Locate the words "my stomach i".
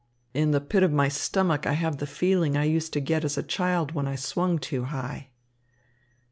0.91-1.73